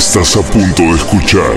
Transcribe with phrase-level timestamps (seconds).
[0.00, 1.56] Estás a punto de escuchar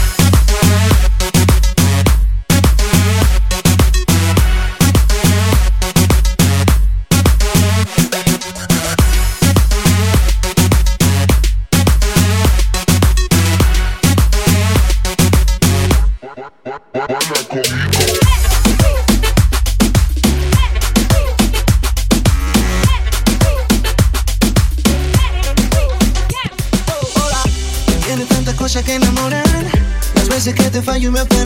[31.01, 31.40] you me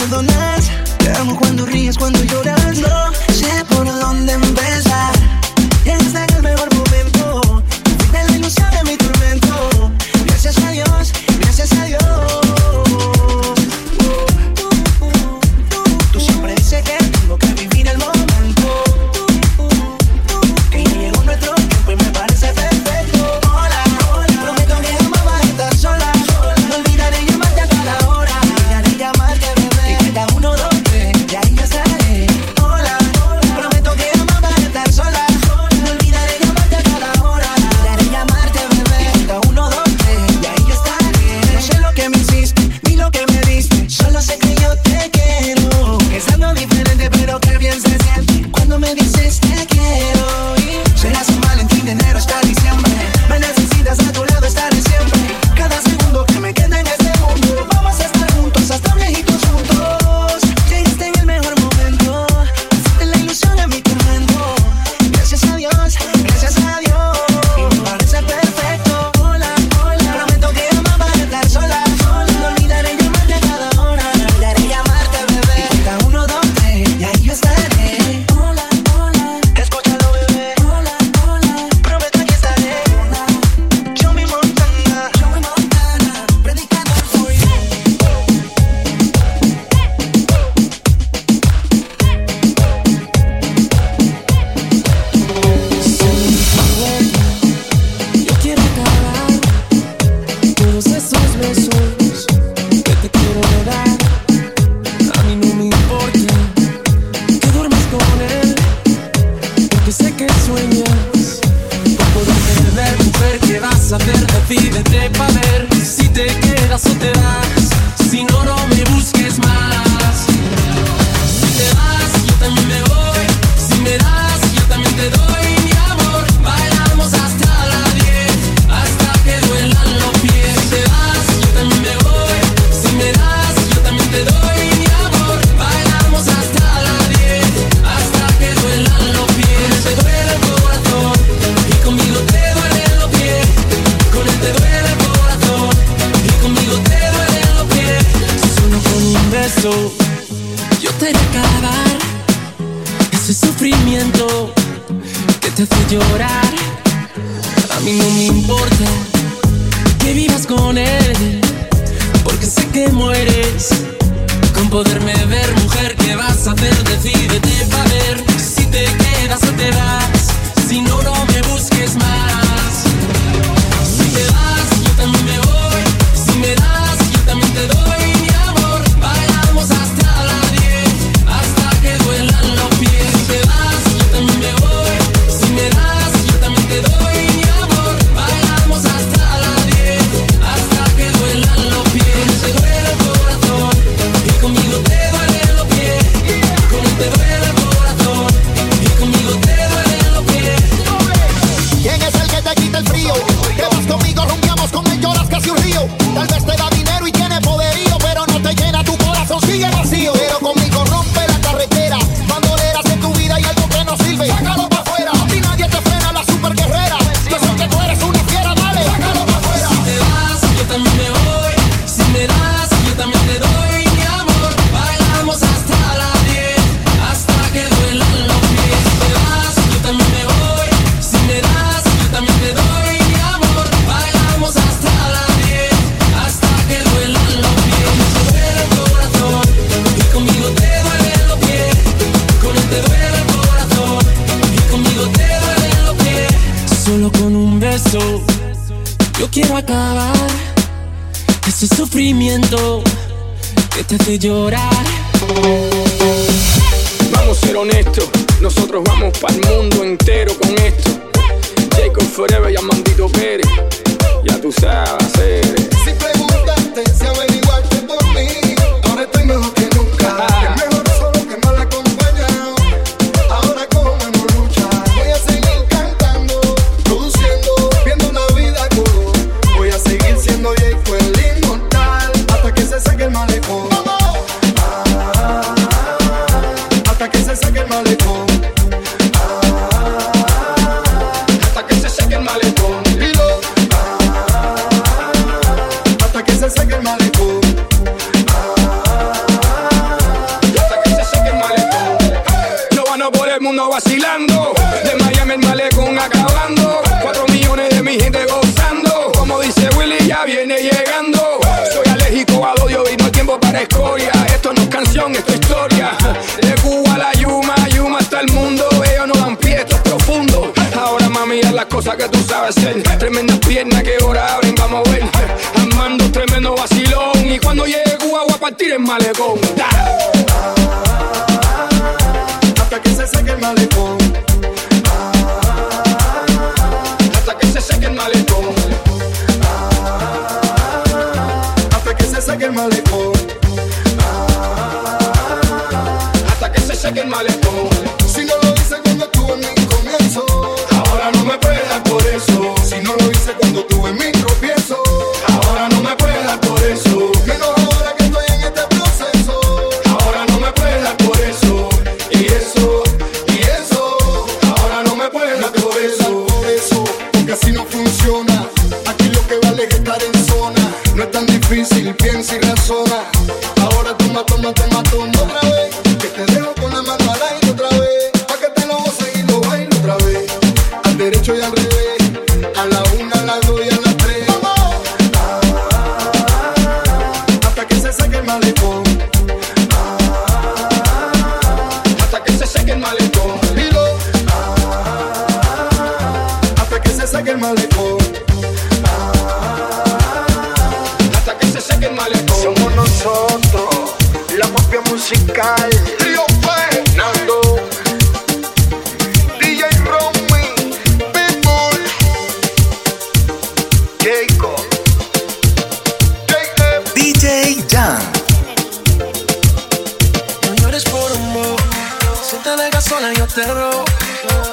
[422.46, 423.84] te dejas sola yo te robo.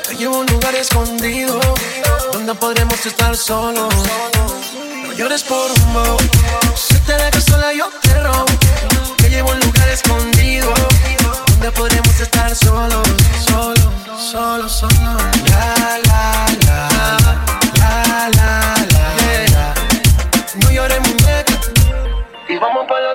[0.08, 1.60] Te llevo a un lugar escondido
[2.32, 3.94] Donde podremos estar solos.
[5.06, 6.18] No llores por un bow
[6.76, 8.46] Si te dejas sola yo te robo.
[9.18, 10.74] Te llevo a un lugar escondido
[11.50, 13.08] Donde podremos estar solos.
[13.48, 15.22] Solos, solos, solos
[15.52, 16.88] La, la, la
[17.78, 19.06] La, la, la, la,
[19.54, 19.74] la.
[20.56, 21.60] No llores muñeca.
[22.50, 23.13] Y vamos para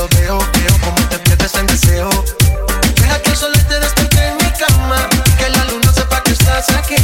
[0.00, 2.08] lo veo, veo como te pierdes en deseo.
[3.00, 4.96] Deja que el sol te despierte en mi cama,
[5.36, 6.96] que la luna sepa que estás aquí.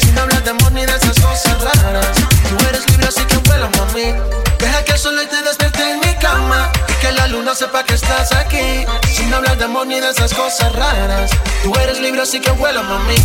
[0.00, 2.06] Sin hablar de amor ni de esas cosas raras,
[2.48, 4.14] tú eres libre así que vuela mami.
[4.58, 8.32] Deja que el sol te despierte en mi cama, que la luna sepa que estás
[8.32, 8.86] aquí.
[9.14, 11.30] Sin hablar de amor ni de esas cosas raras,
[11.62, 13.16] tú eres libre así que vuela mami.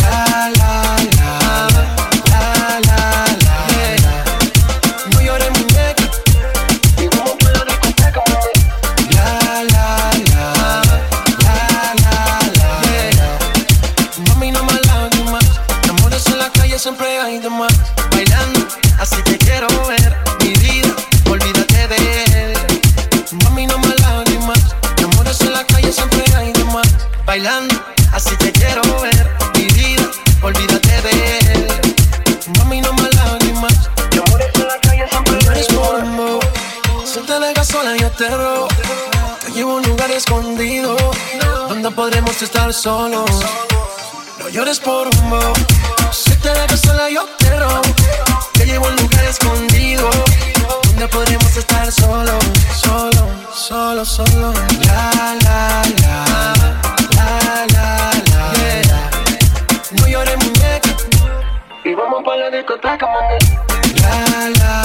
[0.00, 1.68] La la la
[2.30, 3.26] la la.
[3.44, 3.71] la.
[41.92, 43.30] podremos estar solos.
[44.38, 45.52] No llores por un bow.
[46.10, 47.82] Si te dejas sola, yo te robo.
[48.52, 50.10] Te llevo a un lugar escondido.
[50.86, 52.44] Donde podremos estar solos.
[52.74, 54.52] Solo, solo, solo.
[54.86, 56.54] La, la, la.
[57.16, 58.52] La, la, la.
[58.54, 59.10] Yeah.
[59.92, 60.96] No llores, muñeca.
[61.84, 63.38] Y vamos para la discoteca, mami.
[64.00, 64.81] La, la.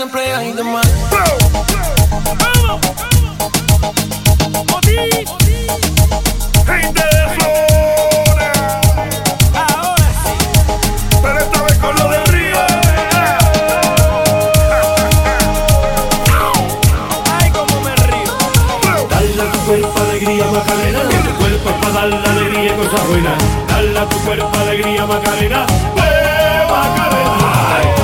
[0.00, 0.86] siempre hay de más.
[9.52, 10.06] Ahora.
[11.22, 12.56] Pero esta vez con lo del río.
[17.84, 18.32] Me río!
[19.10, 21.00] Dale tu cuerpo alegría, Macarena.
[21.02, 21.68] Tu cuerpo
[22.32, 22.72] alegría.
[23.68, 25.66] Dale tu cuerpo alegría, Macarena.
[26.70, 27.99] Macarena!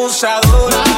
[0.00, 0.89] Abusadora.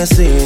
[0.00, 0.39] Hennessy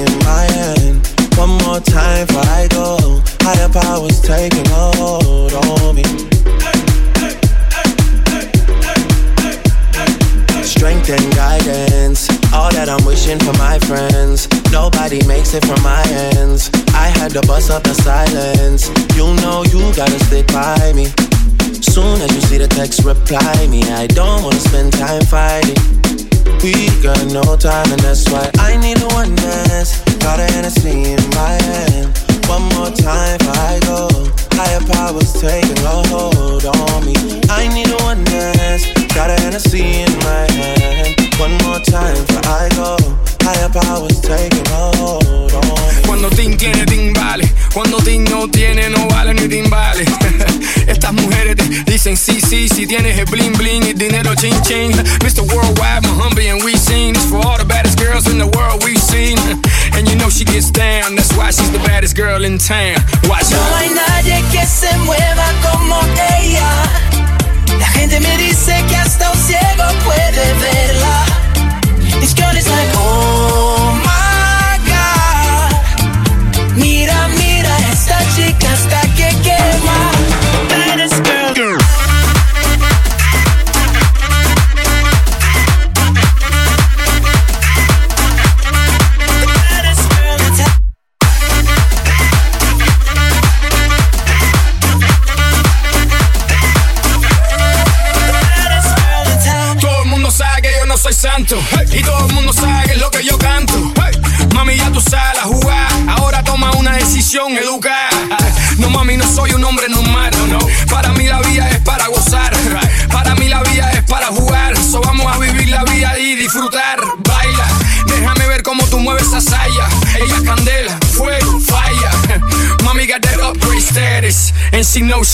[62.65, 63.04] town.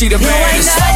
[0.00, 0.89] She knows she the No hay baddest.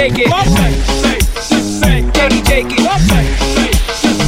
[0.00, 0.28] shake it.
[1.50, 2.80] Shake it, shake it.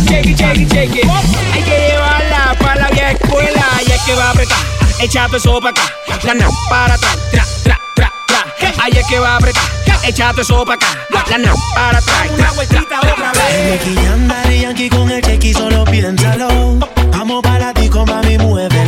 [0.06, 1.06] Shake it, shake it, shake it.
[1.52, 4.58] Hay que llevarla para la vieja escuela y es que va a apretar.
[5.00, 5.82] Echa eso para acá.
[6.24, 8.84] La no para atrás, tra, tra, tra, tra.
[8.84, 9.62] Ahí es que va a apretar.
[10.04, 10.86] Echa eso para acá.
[11.30, 12.30] La no para atrás.
[12.36, 13.86] Una vueltita otra vez.
[13.86, 16.78] Nicky Yankee con el chequi, solo piénsalo.
[17.12, 18.81] Vamos para ti, mami, mueve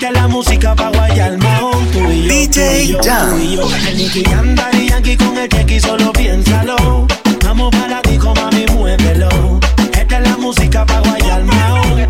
[0.00, 4.56] que la música pa' guayar mahón Tú y yo, DJ Jam.
[4.56, 7.06] Yankee Yankee con el chequi, solo piénsalo.
[7.44, 9.28] Vamos para la disco, mami, muévelo.
[9.92, 12.08] Esta es la música pa' guayar mahón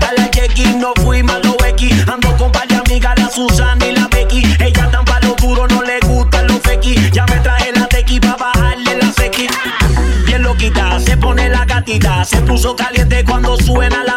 [0.00, 2.04] Dale chequi, no fui malo X.
[2.06, 4.42] Ando con par de amigas, la Susana y la Becky.
[4.60, 8.20] Ella tan pa' lo duro, no le gustan los fequi Ya me traje la tequi
[8.20, 9.48] pa' bajarle la sequi.
[10.26, 12.24] Bien loquita, se pone la gatita.
[12.24, 14.13] Se puso caliente cuando suena la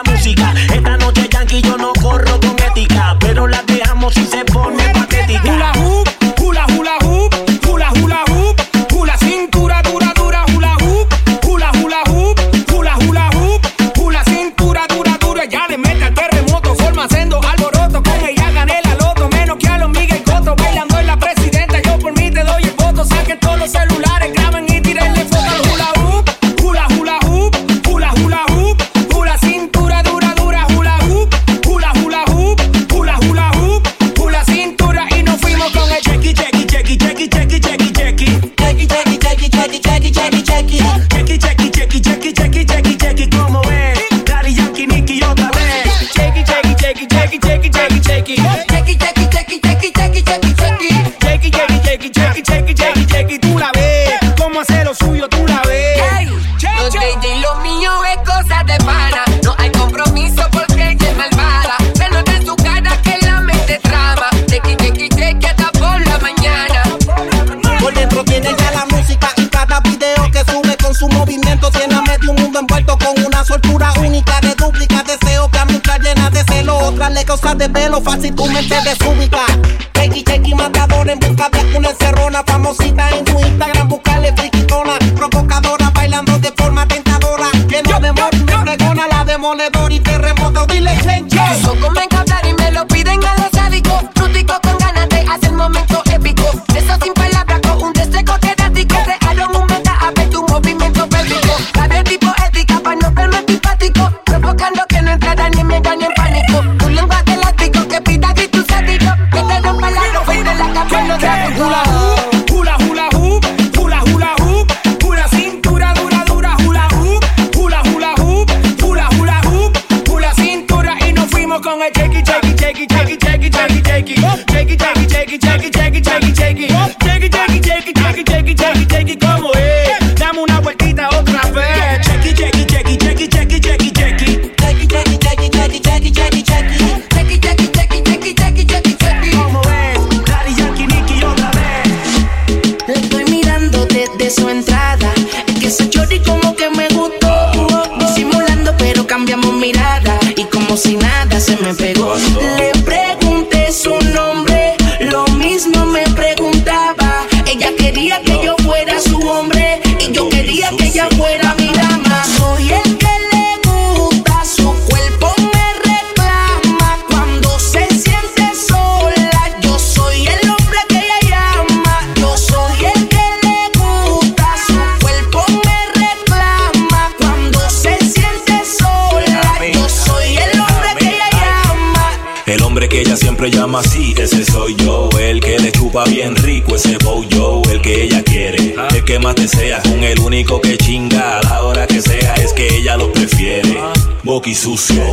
[77.57, 79.45] de pelo fácil tu mente desúbica.
[79.93, 83.26] Chequi, chequi, matador en busca de una encerrona famosita en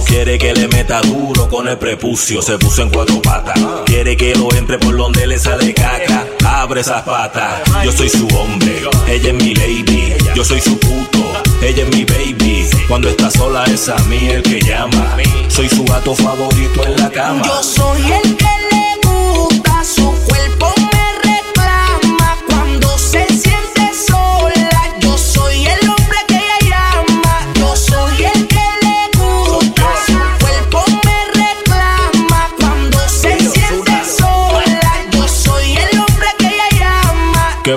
[0.06, 2.42] quiere que le meta duro con el prepucio.
[2.42, 6.26] Se puso en cuatro patas, quiere que lo entre por donde le sale caca.
[6.44, 10.14] Abre esas patas, yo soy su hombre, ella es mi lady.
[10.34, 11.20] Yo soy su puto,
[11.62, 12.68] ella es mi baby.
[12.88, 15.16] Cuando está sola es a mí el que llama.
[15.48, 17.42] Soy su gato favorito en la cama.
[17.46, 18.43] Yo soy el que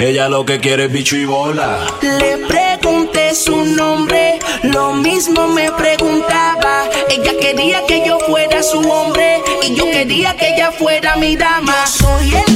[0.00, 1.86] Ella lo que quiere es bicho y bola.
[2.02, 6.88] Le pregunté su nombre, lo mismo me preguntaba.
[7.08, 11.86] Ella quería que yo fuera su hombre y yo quería que ella fuera mi dama.
[11.86, 12.53] Soy el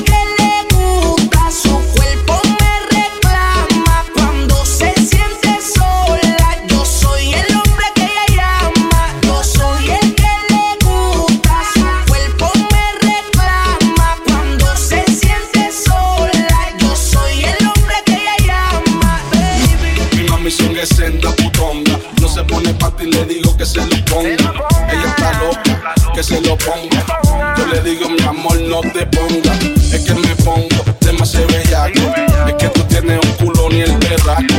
[29.00, 32.00] Es que me pongo demasiado bellaco.
[32.48, 34.54] Es que tú tienes un culo ni el berraco.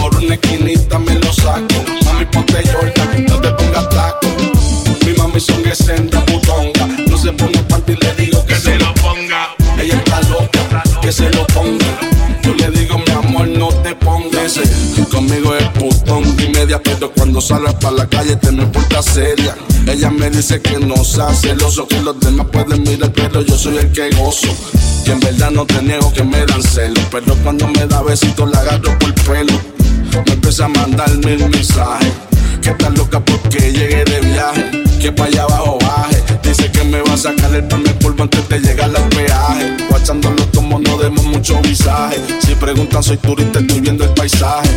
[0.00, 1.82] Por una esquinita me lo saco.
[2.04, 4.28] Mami, ponte Jordan, no te pongas taco.
[5.04, 5.78] Mi mami son es
[16.68, 19.54] y pero cuando salgas para la calle te me porta seria.
[19.86, 23.76] Ella me dice que no sea celoso, que los demás pueden mirar, pero yo soy
[23.78, 24.48] el que gozo.
[25.04, 28.50] Que en verdad no te niego que me dan celos, pero cuando me da besitos
[28.50, 29.60] la agarro por el pelo.
[30.26, 32.12] Me empieza a mandar mil mensajes.
[32.60, 34.84] Que está loca porque llegué de viaje.
[35.00, 36.24] Que para allá abajo baje.
[36.42, 39.76] Dice que me va a sacar el primer polvo antes de llegar al peaje.
[39.88, 42.16] Guachando los tomos no demos mucho visaje.
[42.44, 44.70] Si preguntan, soy turista, estoy viendo el paisaje.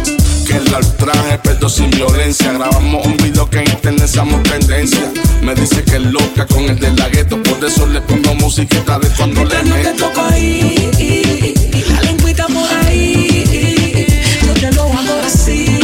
[0.50, 2.52] Que el traje, pero sin violencia.
[2.54, 5.12] Grabamos un video que en internet somos tendencia.
[5.44, 8.98] Me dice que es loca con el de la gueto, por eso le pongo musiquita
[9.00, 10.08] de cuando le Te meto.
[10.08, 10.92] toco ahí,
[11.94, 14.08] la lengüita por ahí.
[14.46, 15.79] Yo te lo hago así,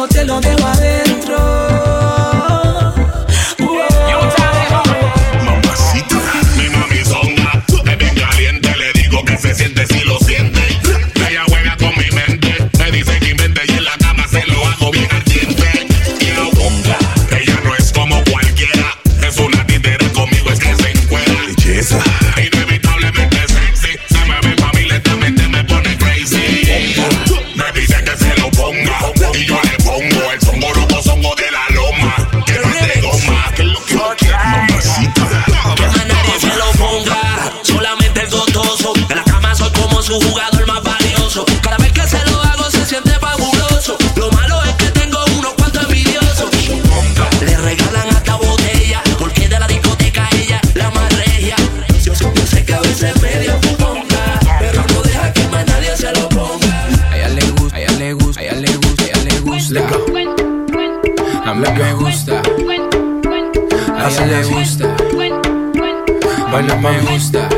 [0.00, 0.59] cuando te lo dejo
[64.22, 64.86] Ella le gusta.
[66.52, 67.48] Baila me gusta.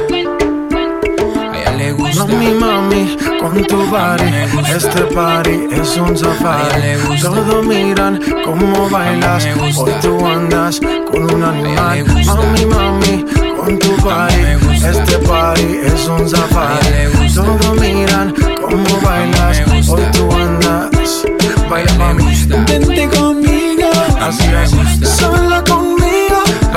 [1.50, 2.24] A ella le gusta.
[2.24, 4.28] Mami, mami, con tu body,
[4.72, 7.20] este party es un safari.
[7.20, 12.04] Todos miran cómo bailas, hoy tú andas con un animal.
[12.26, 13.24] Mami, mami,
[13.56, 14.42] con tu body,
[14.86, 17.34] este party es un safari.
[17.34, 21.24] Todos miran cómo bailas, hoy tú andas.
[21.68, 22.24] Baila, mami,
[22.68, 23.90] vente conmigo,
[24.20, 25.06] Así me gusta.
[25.06, 25.91] sola conmigo.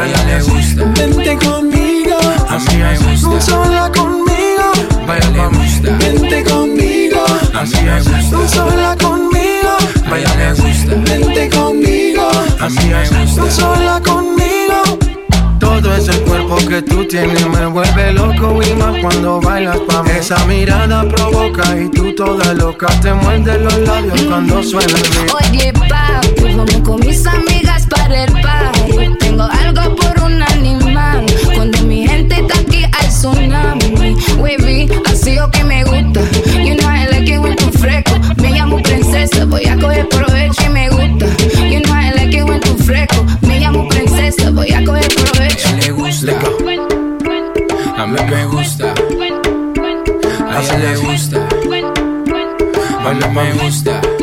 [0.05, 0.83] A ella le gusta.
[0.95, 3.41] Vente conmigo, A mí me gusta.
[3.41, 4.71] sola conmigo.
[5.07, 5.97] A ella le gusta.
[5.97, 7.25] Vente conmigo,
[7.55, 8.47] A mí me gusta.
[8.55, 9.71] sola conmigo.
[10.11, 10.95] A ella le gusta.
[11.09, 12.29] Vente conmigo,
[12.59, 13.49] A mí me gusta.
[13.51, 14.99] sola conmigo.
[15.59, 20.11] Todo ese cuerpo que tú tienes me vuelve loco y más cuando bailas pa' mí.
[20.19, 25.33] Esa mirada provoca y tú toda loca te muerdes los labios cuando suena el beat.
[25.33, 28.54] Oye, papi, vamos con mis amigas para el party.
[29.65, 31.25] Tengo algo por un animal.
[31.55, 34.15] Cuando mi gente está aquí hay tsunami.
[34.37, 36.21] Wavy, así o que me gusta.
[36.53, 38.13] Know I like it when tú fresco.
[38.37, 41.25] Me llamo princesa, voy a coger provecho y me gusta.
[41.25, 43.25] Know I like it when tú fresco.
[43.41, 45.67] Me llamo princesa, voy a coger provecho.
[45.67, 46.33] A le gusta.
[47.97, 48.93] A mí me gusta.
[50.47, 51.39] A ella le gusta.
[53.03, 54.14] Baila me gusta.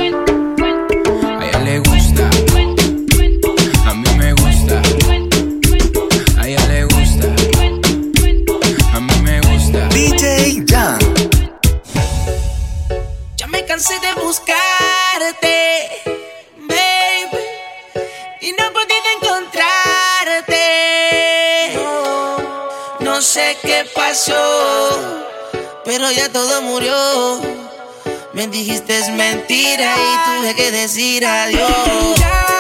[28.51, 32.52] Dijiste es mentira y tuve que decir adiós.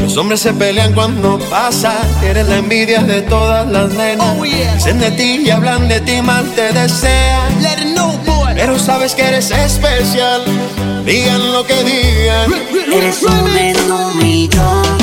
[0.00, 1.94] Los hombres se pelean cuando pasa.
[2.22, 4.36] Eres la envidia de todas las nenas.
[4.38, 4.74] Oh, yeah.
[4.76, 7.62] De ti y hablan de ti, mal te desean.
[7.62, 8.00] Let it.
[8.60, 10.44] Pero sabes que eres especial.
[11.06, 12.52] Digan lo que digan.
[12.92, 14.99] Eres un.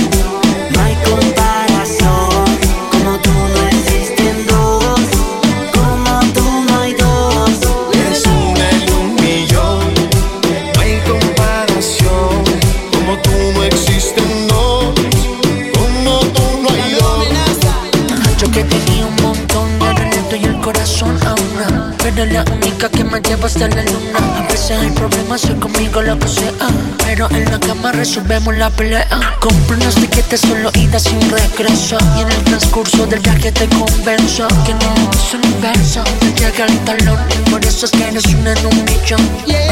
[22.17, 24.19] eres la única que me lleva hasta la luna.
[24.39, 26.27] A veces hay problemas, soy conmigo lo que.
[27.05, 29.07] Pero en la cama resolvemos la pelea.
[29.39, 31.97] Compro unos tiquetes solo ida sin regreso.
[32.17, 36.03] Y en el transcurso del viaje te convenzo que no es un universo.
[36.19, 37.19] Te llega el talón,
[37.51, 39.21] por eso es que eres una en un millón.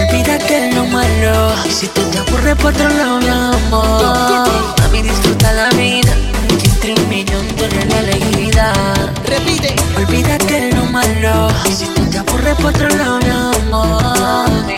[0.09, 1.53] Olvídate lo malo.
[1.65, 4.75] Y si tú te aburres por otro lado, mi amor.
[4.83, 6.13] A mí disfruta la vida.
[6.63, 8.73] Entre un millón de la alegría.
[9.25, 9.75] Repite.
[9.97, 11.49] Olvídate lo malo.
[11.75, 12.04] Si tú
[12.45, 14.03] corre por otro lado, mi amor.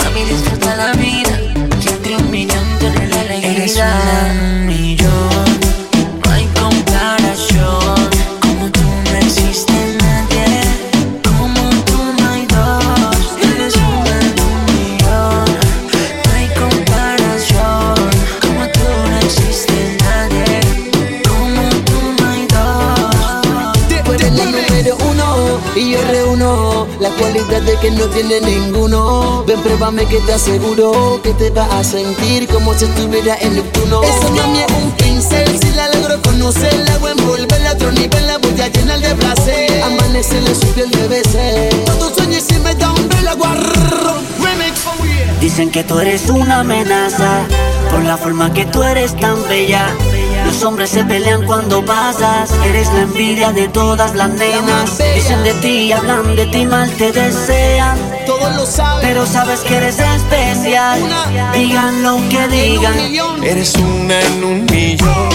[0.05, 1.37] Mami, disfruta la vida.
[1.79, 4.66] Siempre un millón de la alegría.
[27.81, 29.43] Que no tiene ninguno.
[29.45, 34.01] Ven, pruébame que te aseguro que te vas a sentir como si estuviera en Neptuno.
[34.03, 38.27] Esa mami es un pincel, si la logro conocer, la hago envolverla a otro nivel,
[38.27, 39.83] la voy a llenar de placer.
[39.83, 41.85] Amanecerle su piel de veces.
[41.85, 44.15] Todo sueño y si me da un vela, guarro.
[44.41, 44.81] Remix.
[45.41, 47.45] Dicen que tú eres una amenaza
[47.91, 49.89] por la forma que tú eres tan bella.
[50.47, 54.97] Los hombres se pelean cuando pasas, eres la envidia de todas las nenas.
[55.13, 57.97] Dicen de ti, hablan de ti, mal te desean.
[58.25, 59.05] Todos lo saben.
[59.05, 61.01] Pero sabes que eres especial.
[61.53, 62.97] Digan lo que digan.
[63.43, 65.29] Eres una en un millón,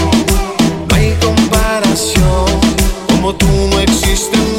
[0.89, 2.45] no hay comparación.
[3.07, 4.52] Como tú no existen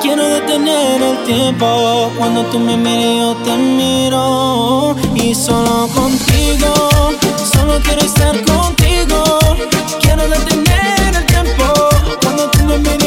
[0.00, 2.10] Quiero detener el tiempo.
[2.16, 4.96] Cuando tú me mires, yo te miro.
[5.14, 6.72] Y solo contigo,
[7.52, 9.24] solo quiero estar contigo.
[10.00, 11.64] Quiero detener el tiempo.
[12.22, 13.05] Cuando tú me mires,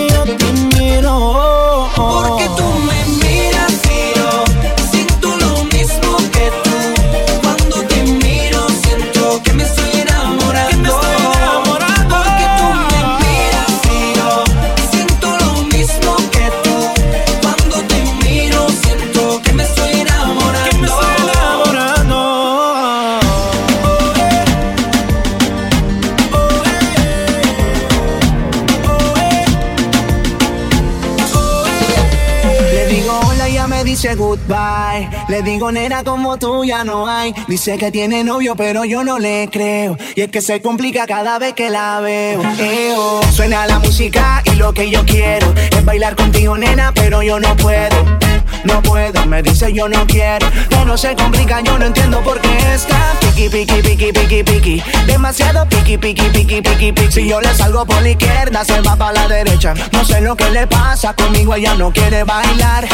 [34.49, 35.09] goodbye.
[35.27, 37.33] Le digo nena como tú ya no hay.
[37.47, 39.97] Dice que tiene novio pero yo no le creo.
[40.15, 42.41] Y es que se complica cada vez que la veo.
[42.57, 43.21] Eo.
[43.31, 47.55] Suena la música y lo que yo quiero es bailar contigo nena pero yo no
[47.55, 48.19] puedo.
[48.65, 50.47] No puedo, me dice yo no quiero.
[50.69, 54.83] Pero se complica, yo no entiendo por qué está piqui, piqui, piqui, piqui, piqui.
[55.05, 57.11] Demasiado piqui, piqui, piqui, piqui, piqui.
[57.11, 59.73] Si yo le salgo por la izquierda, se va para la derecha.
[59.93, 62.87] No sé lo que le pasa conmigo, ella no quiere bailar.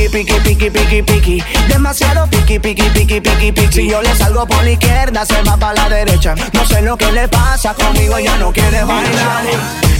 [0.00, 1.44] Piqui, piqui, piqui, piqui, piqui.
[1.68, 3.70] Demasiado piqui, piqui, piqui, piqui, piqui.
[3.70, 6.34] Si yo le salgo por la izquierda, se va para la derecha.
[6.54, 9.44] No sé lo que le pasa conmigo, ella no quiere bailar.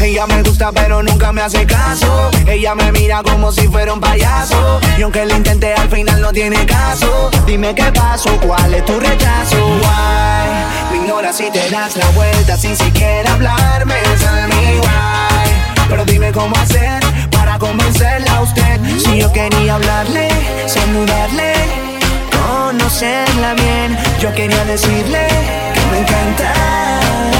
[0.00, 2.30] Ella me gusta, pero nunca me hace caso.
[2.46, 4.80] Ella me mira como si fuera un payaso.
[4.96, 7.30] Y aunque lo intenté, al final no tiene caso.
[7.46, 9.66] Dime qué pasó, cuál es tu rechazo.
[9.66, 10.92] Why?
[10.92, 13.96] Me ignoras si te das la vuelta sin siquiera hablarme.
[14.18, 15.86] Tell me why.
[15.90, 17.00] Pero dime cómo hacer
[17.60, 18.80] convencerla a usted.
[18.98, 20.28] Si yo quería hablarle,
[20.66, 21.52] saludarle,
[22.32, 23.96] conocerla bien.
[24.20, 25.28] Yo quería decirle
[25.90, 26.52] me encanta.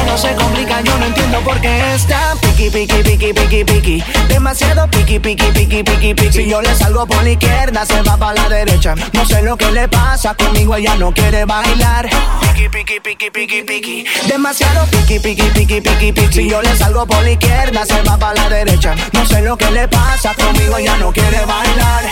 [0.07, 4.05] No se complica, yo no entiendo por qué está piqui, piqui, piqui, piqui, piqui.
[4.29, 6.33] Demasiado piqui, piqui, piqui, piqui, piqui.
[6.33, 8.95] Si yo le salgo por la izquierda, se va para la derecha.
[9.13, 12.09] No sé lo que le pasa conmigo, ella no quiere bailar.
[12.41, 14.05] Piqui, piqui, piqui, piqui, piqui.
[14.27, 16.33] Demasiado piqui, piqui, piqui, piqui, piqui.
[16.33, 18.95] Si yo le salgo por la izquierda, se va para la derecha.
[19.13, 22.05] No sé lo que le pasa conmigo, ella no quiere bailar.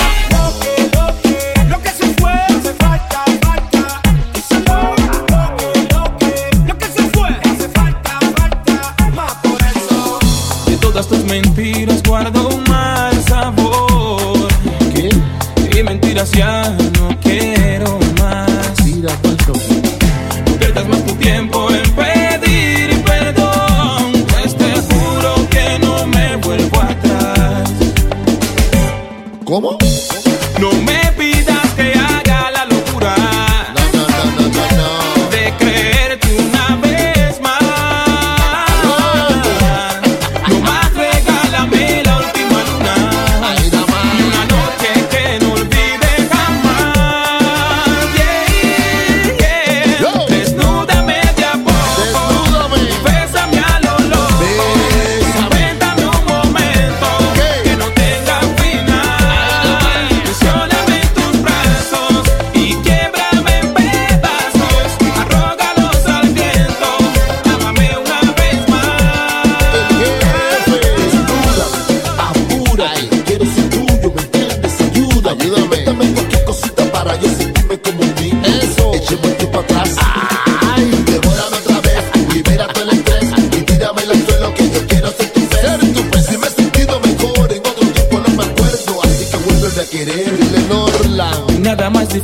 [1.69, 2.33] Lo que se fue,
[10.99, 14.49] todas tus mentiras guardo un mal sabor.
[14.93, 15.09] ¿Qué?
[15.79, 18.85] Y mentiras ya no quiero más.
[18.85, 19.53] Mira, falso.
[20.47, 24.25] No pierdas más tu tiempo en pedir perdón.
[24.29, 27.71] Pues te juro que no me vuelvo atrás.
[29.45, 29.79] ¿Cómo?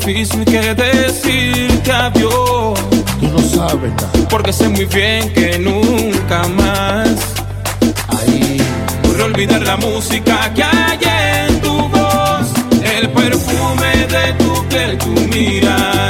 [0.04, 2.78] difícil que decirte adiós.
[3.20, 4.28] Tú lo sabes, ¿no?
[4.28, 7.34] porque sé muy bien que nunca más.
[8.08, 8.58] Ahí.
[9.02, 10.98] Por olvidar la música que hay
[11.48, 12.52] en tu voz,
[12.82, 16.03] el perfume de tu piel, tu mirada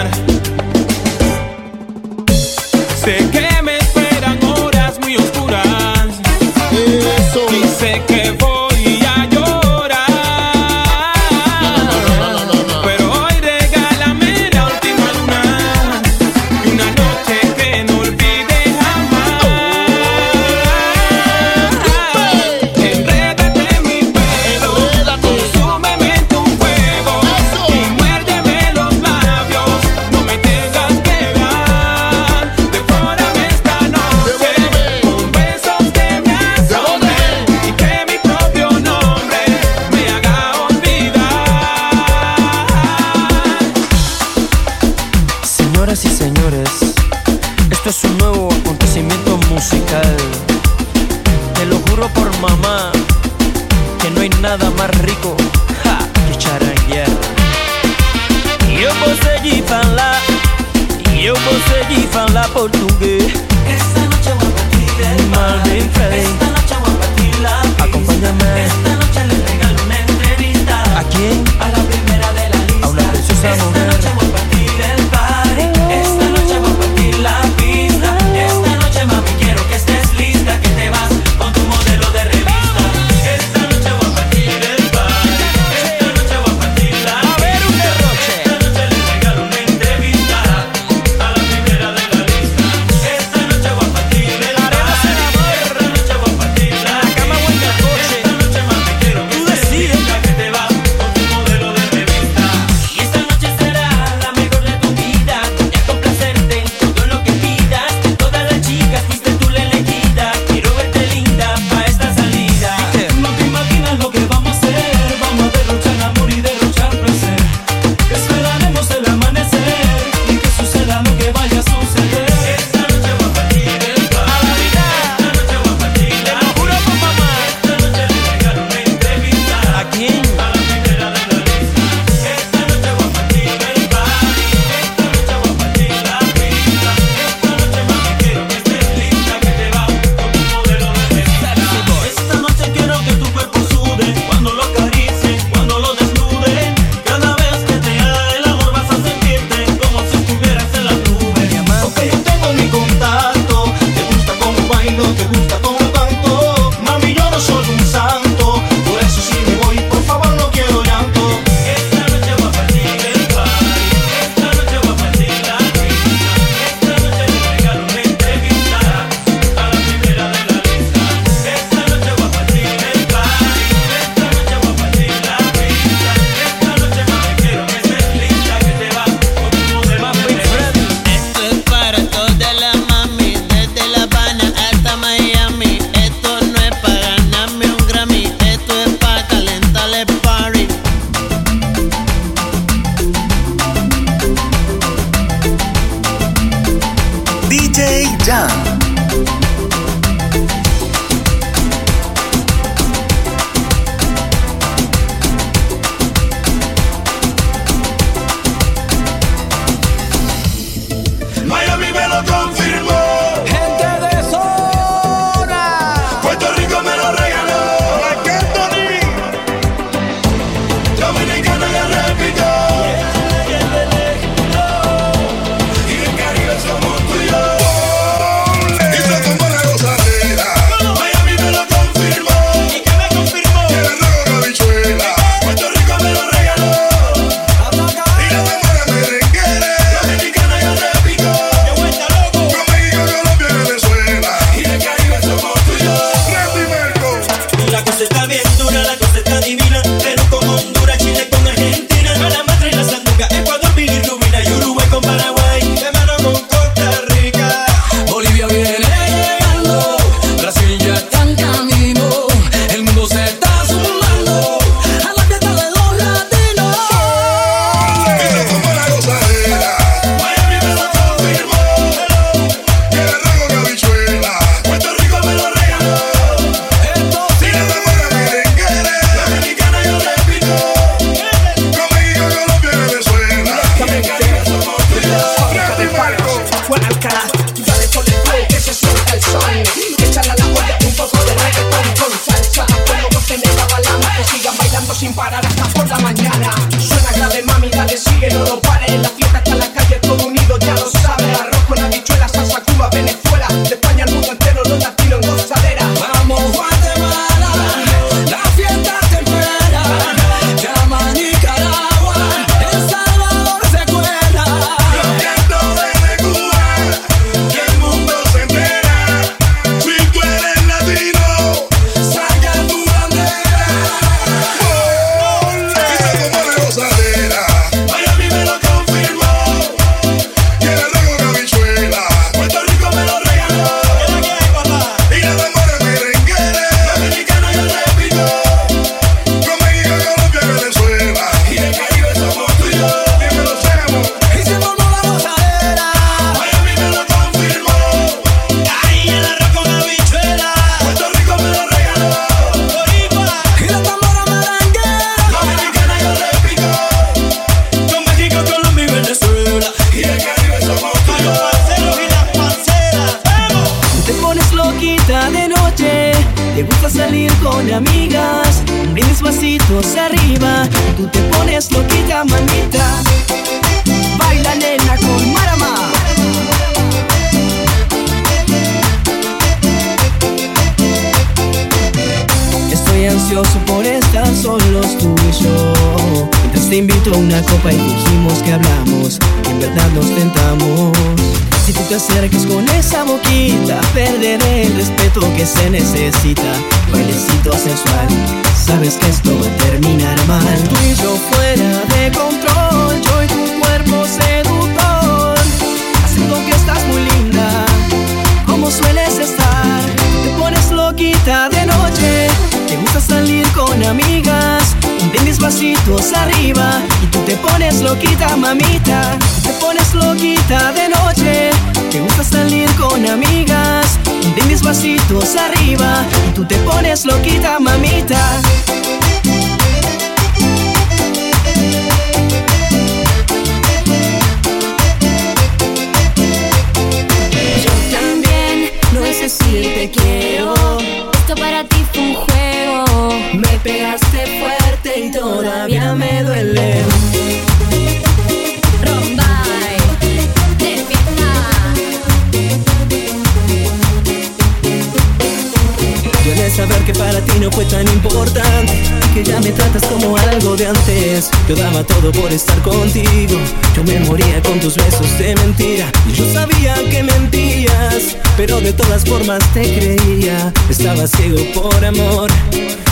[468.47, 470.53] pero de todas formas te creía.
[470.69, 472.31] Estaba ciego por amor,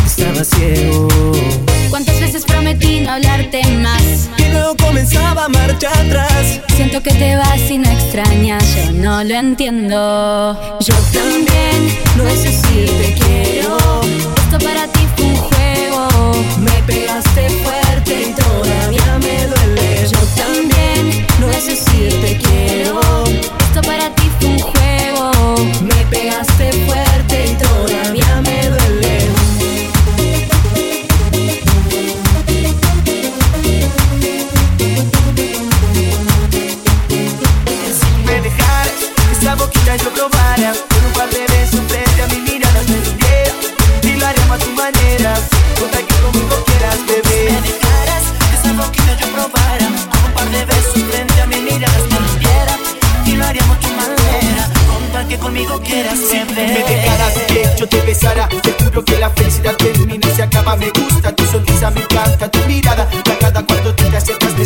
[0.07, 1.09] estaba ciego.
[1.91, 4.31] ¿Cuántas veces prometí no hablarte más?
[4.39, 6.59] Y luego comenzaba a marcha atrás.
[6.75, 10.79] Siento que te vas y no extrañas, yo no lo entiendo.
[10.81, 13.77] Yo también, no sé si te quiero.
[14.45, 16.09] Esto para ti fue un juego.
[16.61, 17.25] Me pegas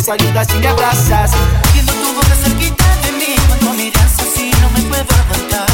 [0.07, 1.31] saludas y me abrazas.
[1.73, 5.67] Siendo tu boca cerquita de mí, cuando miras así no me puedo aguantar.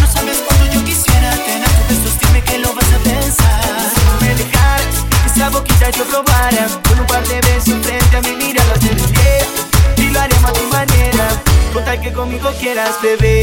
[0.00, 3.64] No sabes cuánto yo quisiera tener tus besos, dime que lo vas a pensar.
[4.06, 4.80] No me dejar
[5.10, 8.90] que esa boquita yo probara, con un par de besos frente a mi mirada te
[8.94, 9.44] besé
[9.96, 11.26] y lo haremos a tu manera,
[11.72, 13.33] con tal que conmigo quieras beber.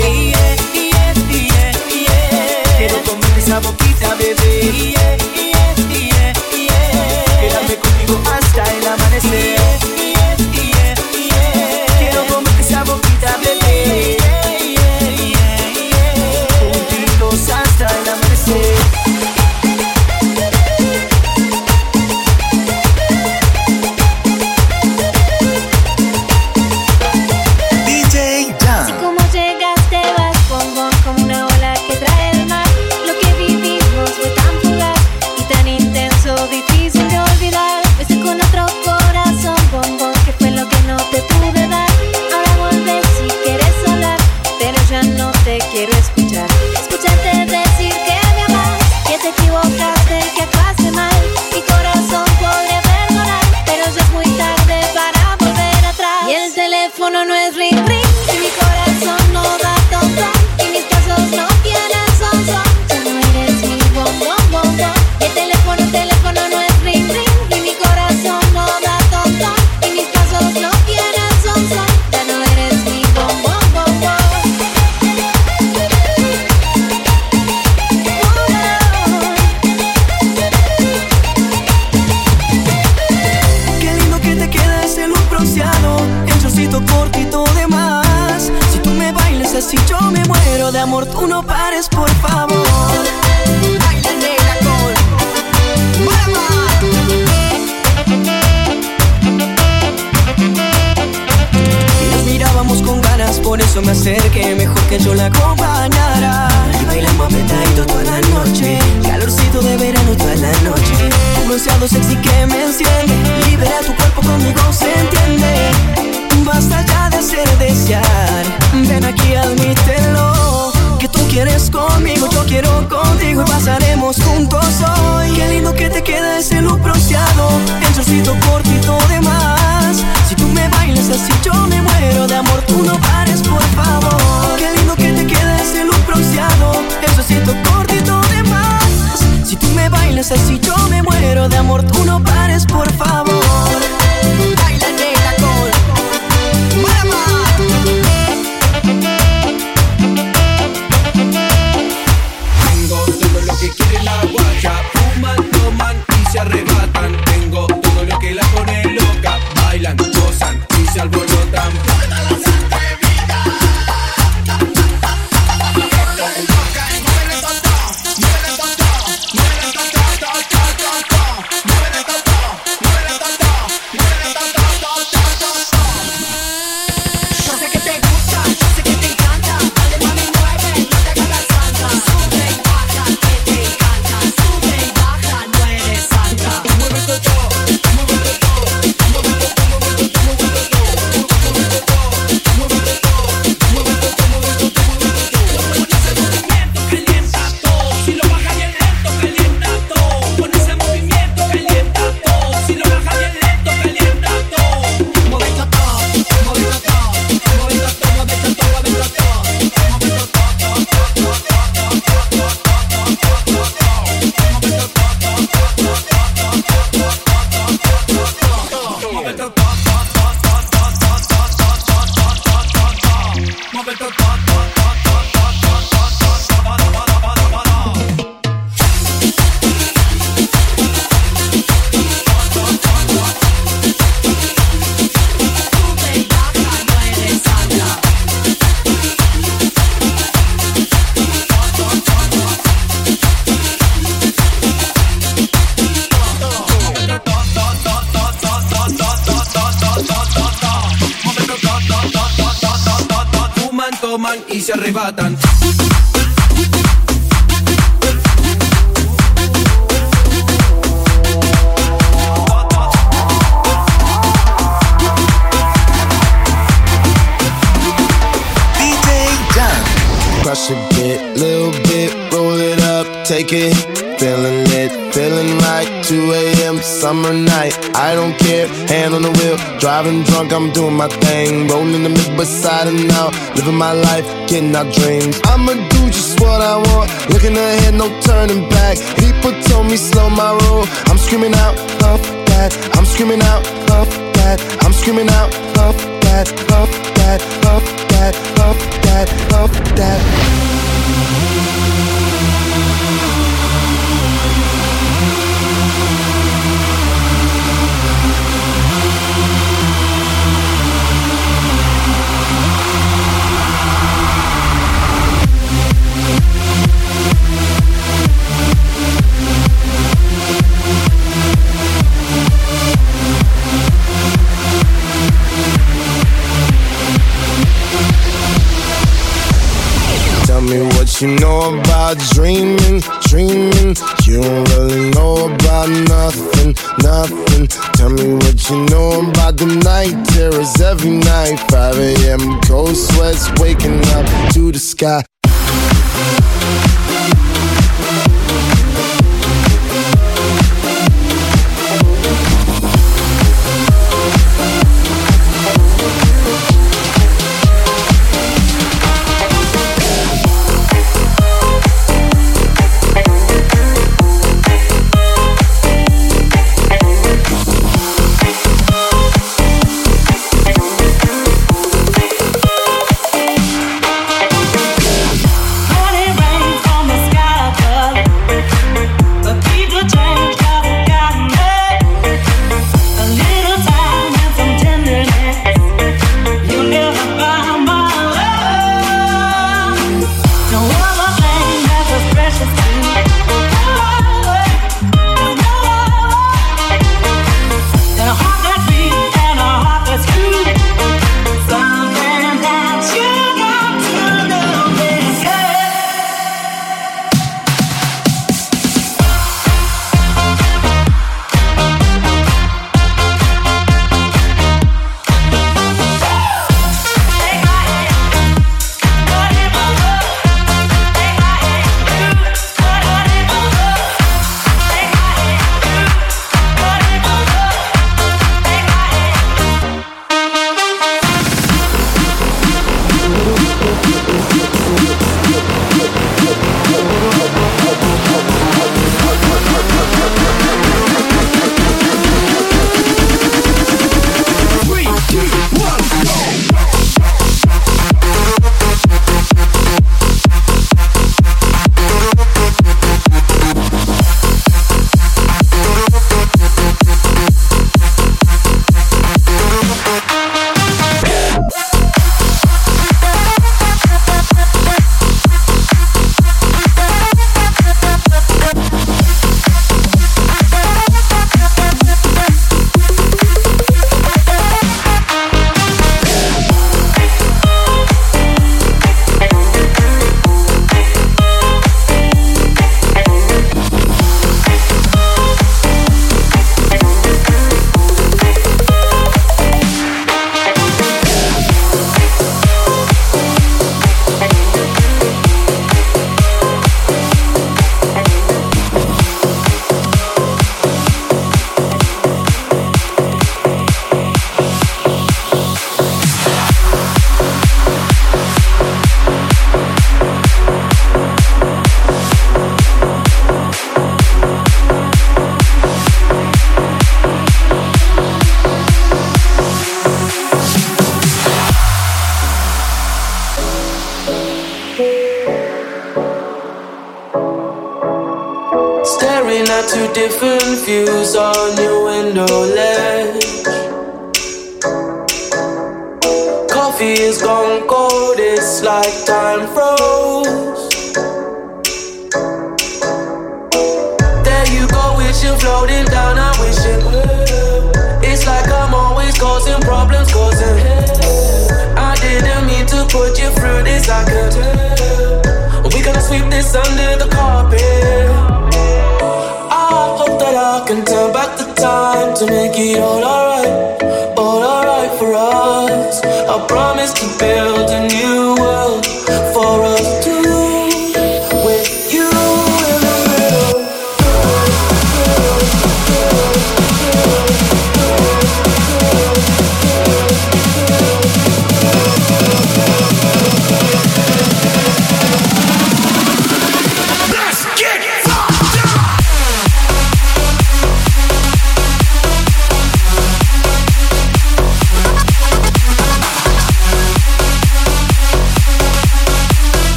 [284.52, 285.21] Can I dream?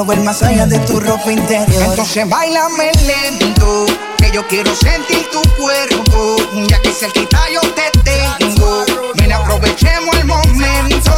[0.00, 1.82] quiero ver más allá de tu ropa interior.
[1.82, 3.86] Entonces bailame lento,
[4.16, 6.36] que yo quiero sentir tu cuerpo.
[6.68, 8.84] Ya que cerquita yo te tengo,
[9.16, 11.12] ven aprovechemos el momento.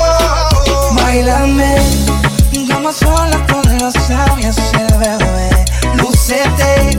[0.95, 1.77] Bailame,
[2.73, 5.51] como sola con los sabios el bebé.
[5.97, 6.99] Lucete,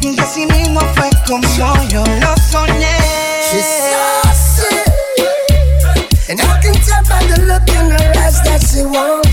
[0.00, 1.46] que así mismo fue como
[1.88, 2.96] yo lo soñé.
[3.50, 4.76] She's saucy,
[6.28, 9.29] and I can tell by the look in her eyes that she wants.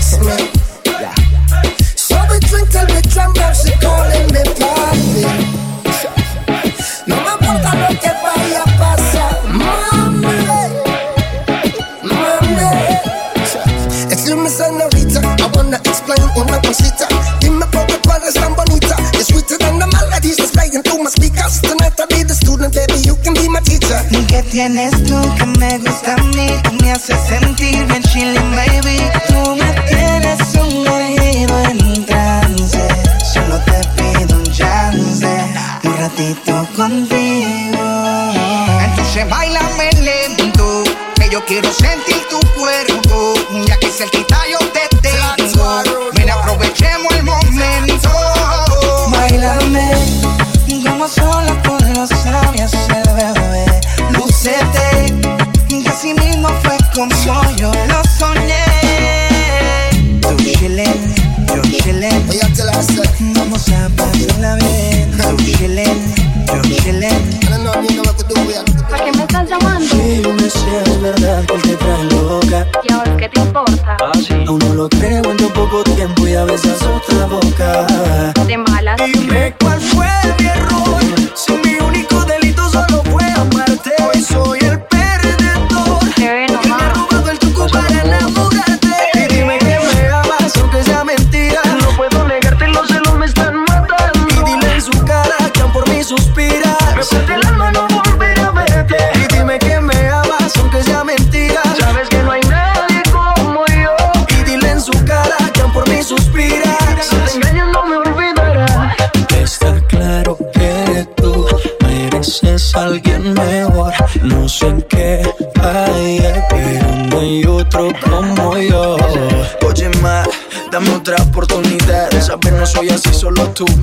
[16.68, 17.08] cosita.
[17.40, 18.94] Dime por qué tú eres tan bonita.
[19.14, 21.60] You're sweeter than the melodies that's playing through my speakers.
[21.62, 24.00] Tonight I'll be the student, baby, you can be my teacher.
[24.10, 26.48] ¿Y qué tienes tú que me gusta a mí?
[26.64, 28.98] Que me hace sentir bien chilling, baby.
[29.28, 32.84] Tú me tienes sumergido en un trance.
[33.32, 35.32] Solo te pido un chance,
[35.84, 37.84] un ratito contigo.
[38.84, 40.84] Entonces bailame lento,
[41.16, 43.34] que yo quiero sentir tu cuerpo.
[43.66, 44.87] Ya que cerquita yo te
[75.70, 77.86] poco tiempo y a veces otra boca.
[78.46, 78.96] Te embalas.
[79.12, 79.77] Dime cuál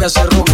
[0.10, 0.45] solo tú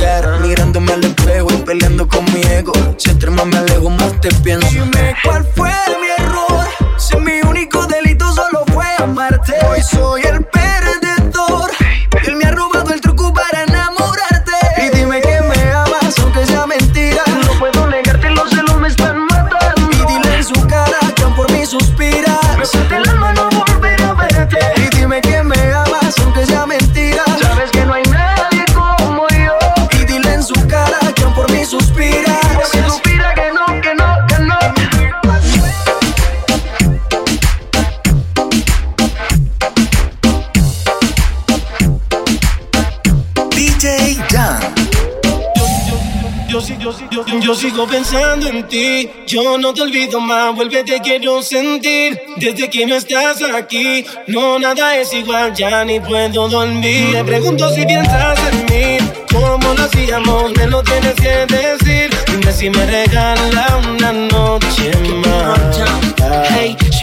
[48.12, 49.10] pensando en ti.
[49.26, 52.20] Yo no te olvido más, vuelve, te quiero sentir.
[52.38, 57.14] Desde que no estás aquí, no nada es igual, ya ni puedo dormir.
[57.14, 58.98] Me pregunto si piensas en mí,
[59.32, 62.10] cómo lo hacíamos, me lo tienes que decir.
[62.28, 64.92] Dime si me regala una noche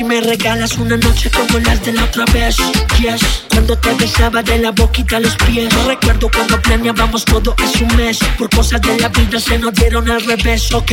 [0.08, 2.56] me regalas una noche como las de la otra vez,
[2.98, 3.20] yes.
[3.50, 5.72] Cuando te besaba de la boquita a los pies.
[5.74, 8.18] No recuerdo cuando planeábamos todo hace un mes.
[8.38, 10.92] Por cosas de la vida se nos dieron al revés, ok.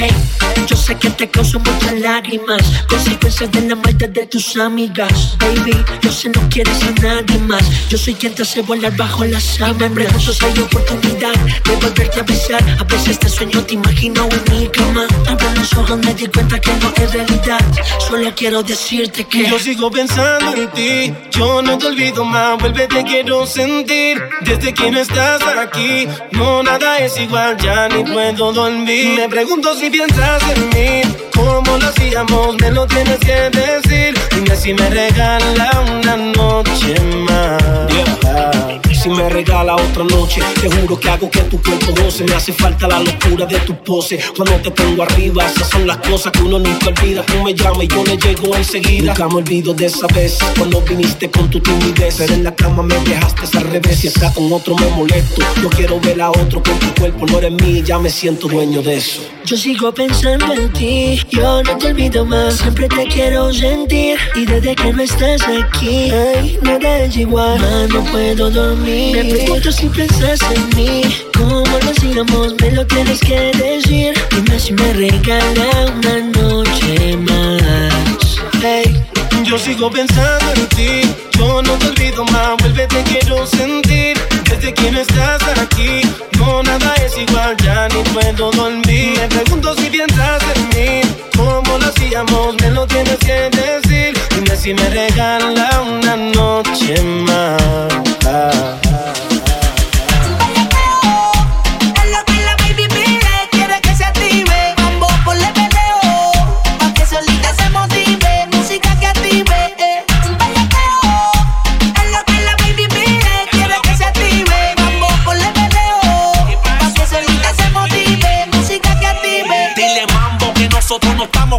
[0.67, 2.61] Yo sé que te causo muchas lágrimas.
[2.89, 5.37] Consecuencias de la maldad de tus amigas.
[5.39, 7.63] Baby, yo sé no quieres a nadie más.
[7.89, 9.79] Yo soy quien te hace volar bajo las sábanas.
[9.79, 11.33] Y me pregunto hay oportunidad
[11.63, 12.77] de volverte a besar.
[12.79, 15.07] A veces te sueño, te imagino en mi cama.
[15.27, 17.63] Abro los ojos, me di cuenta que no es realidad.
[18.07, 18.63] Solo quiero
[19.05, 24.19] Yo sigo pensando en ti, yo no te olvido más, vuelve te quiero sentir.
[24.41, 29.15] Desde que no estás aquí, no nada es igual, ya ni puedo dormir.
[29.15, 31.01] Me pregunto si piensas en mí,
[31.35, 34.17] cómo lo hacíamos, me lo tienes que decir.
[34.33, 36.95] Dime si me regala una noche
[37.27, 37.65] más.
[39.05, 42.23] Si me regala otra noche, te juro que hago que tu cuerpo goce.
[42.23, 44.19] Me hace falta la locura de tu pose.
[44.35, 47.23] Cuando te tengo arriba, esas son las cosas que uno nunca olvida.
[47.23, 49.13] Tú me llamas y yo le llego enseguida.
[49.13, 52.15] Nunca me olvido de esa vez cuando viniste con tu timidez.
[52.17, 53.99] Pero en la cama me dejaste al revés.
[53.99, 55.39] Si está con otro me molesto.
[55.61, 57.27] Yo quiero ver a otro con tu cuerpo.
[57.27, 59.21] No eres mí, ya me siento dueño de eso.
[59.45, 64.45] Yo sigo pensando en ti, yo no te olvido más, siempre te quiero sentir y
[64.45, 69.17] desde que no estás aquí, ay, nada es igual, más no puedo dormir.
[69.17, 71.01] Me pregunto si piensas en mí,
[71.37, 74.13] cómo lo hacíamos, me lo tienes que decir.
[74.31, 78.37] Dime si me regala una noche más.
[78.61, 79.05] Hey.
[79.43, 81.01] Yo sigo pensando en ti,
[81.37, 84.17] yo no te olvido más, vuelve te quiero sentir.
[84.55, 86.01] Desde que no estás aquí,
[86.39, 89.19] no nada es igual, ya ni puedo dormir.
[89.19, 91.01] Me pregunto si piensas en mí,
[91.35, 94.17] cómo lo hacíamos, me lo tienes que decir.
[94.33, 98.84] Dime si me regala una noche más.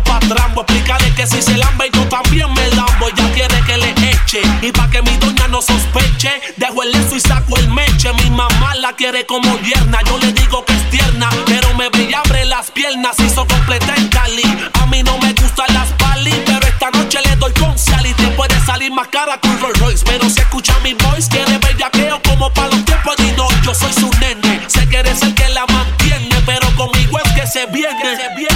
[0.06, 0.62] Pa' trambo.
[0.62, 3.08] Explícale que si se lambe yo también me lambo.
[3.08, 4.40] Ella quiere que le eche.
[4.62, 8.12] Y pa' que mi doña no sospeche, dejo el leso y saco el meche.
[8.14, 9.98] Mi mamá la quiere como yerna.
[10.06, 13.18] Yo le digo que es tierna, pero me ve y abre las piernas.
[13.18, 14.70] Hizo completa en Cali.
[14.80, 18.14] A mí no me gustan las pali, pero esta noche le doy con sal y
[18.14, 20.04] te puede salir más cara que un Rolls Royce.
[20.04, 23.92] Pero si escucha mi voice, quiere bellaqueo como para los tiempos de no, yo soy
[23.92, 24.62] su nene.
[24.68, 28.16] Sé que eres el que la mantiene, pero conmigo es que viene.
[28.16, 28.55] Se viene.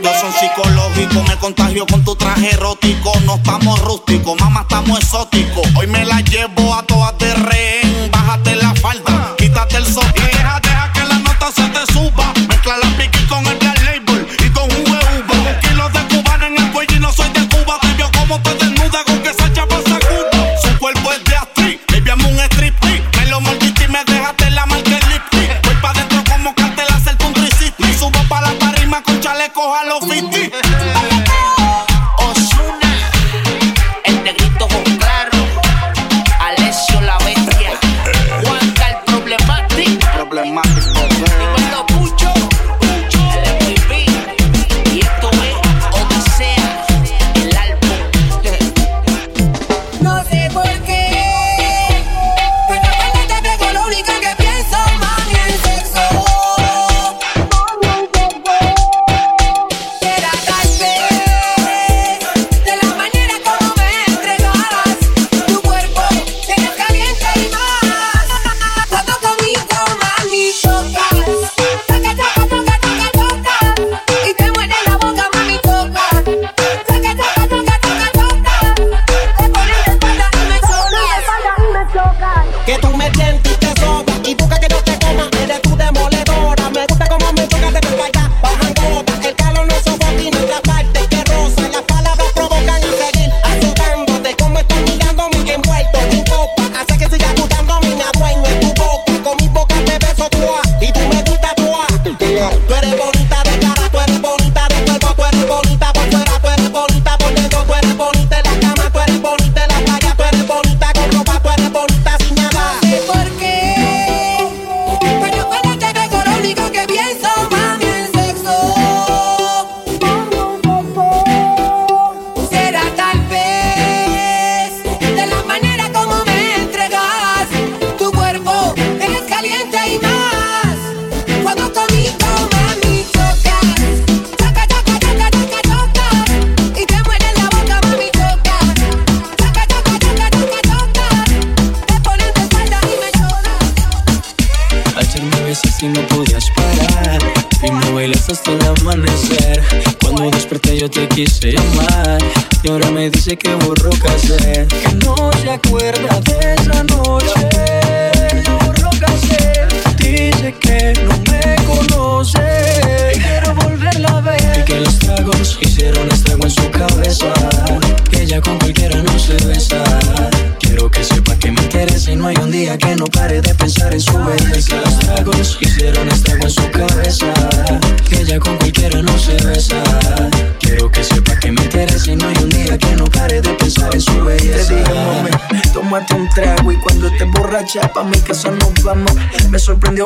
[0.00, 0.20] Active.
[0.20, 3.12] son psicológicos, me contagio con tu traje erótico.
[3.24, 5.66] No estamos rústicos, mamá, estamos exóticos.
[5.76, 7.79] Hoy me la llevo a todas de.
[29.60, 30.69] Con chalecos a los 50.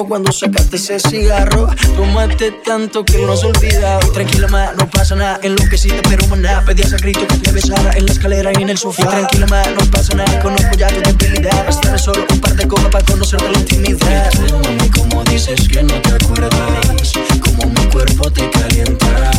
[0.02, 1.68] Cuando sacaste ese cigarro.
[1.96, 4.00] Tómate tanto que no se olvida.
[4.12, 5.38] Tranquila, ma, no pasa nada.
[5.40, 6.64] Enloqueciste, pero maná.
[6.66, 9.02] Pedías a grito que te besara en la escalera y en el sofá.
[9.02, 10.40] Y tranquila, ma, no pasa nada.
[10.40, 11.64] Conozco ya tu debilidad.
[11.64, 14.32] Bastarme solo un par de copas para conocerte la intimidad.
[14.32, 17.12] Y tú, mami, como dices que no te acuerdas.
[17.40, 19.30] Como mi cuerpo te calienta.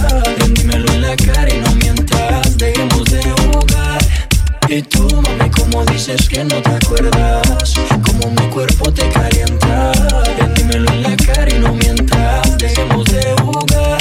[0.54, 2.58] Dímelo en la cara y no mientas.
[2.58, 4.06] Dejemos de jugar.
[4.70, 7.74] Y tú, mami, como dices que no te acuerdas.
[8.04, 9.92] Como mi cuerpo te calienta.
[10.38, 12.58] Ven, dímelo en la cara y no mientas.
[12.58, 13.98] Dejemos de jugar.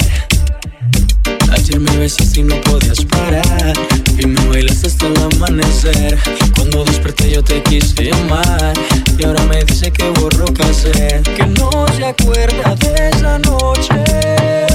[1.51, 3.73] Ayer me besaste y no podías parar
[4.19, 6.17] Y me bailaste hasta el amanecer
[6.55, 8.73] Cuando desperté yo te quise llamar
[9.17, 14.74] Y ahora me dice que borró cassette Que no se acuerda de esa noche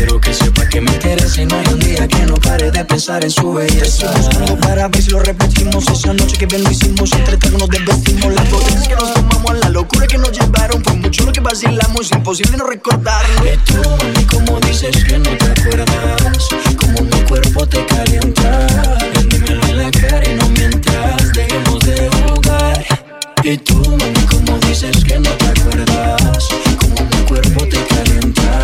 [0.00, 2.82] Quiero que sepa que me interesa y no hay un día que no pare de
[2.86, 4.10] pensar en su belleza.
[4.16, 7.68] Buscando para ver si lo repetimos esa noche que bien lo hicimos entre todos nos
[7.68, 11.40] desvestimos las botellas que nos tomamos la locura que nos llevaron por mucho lo que
[11.40, 16.48] vacilamos imposible no recordarlo Y tú, mami, como dices que no te acuerdas
[16.78, 18.68] Como mi cuerpo te calienta
[19.28, 22.86] dímelo en la cara y no mientas Dejemos de jugar
[23.44, 26.48] Y tú, mami, como dices que no te acuerdas
[26.78, 28.59] Como mi cuerpo te calienta